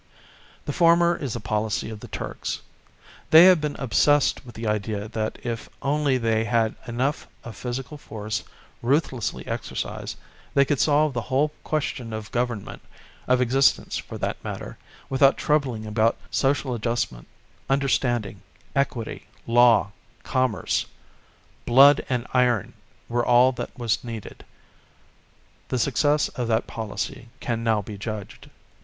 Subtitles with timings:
[0.65, 2.61] The former is the policy of the Turks.
[3.29, 7.99] They have been obsessed with the idea that if only they had enough of physical
[7.99, 8.43] force,
[8.81, 10.17] ruthlessly exercised,
[10.55, 12.81] they could solve the whole question of government,
[13.27, 14.75] of existence for that matter,
[15.07, 17.27] without troubling about social adjustment,
[17.69, 18.41] understanding,
[18.75, 19.91] equity, law,
[20.23, 20.87] commerce;
[21.67, 22.73] "blood and iron"
[23.07, 24.43] were all that was needed.
[25.67, 28.49] The success of that policy can now be judged.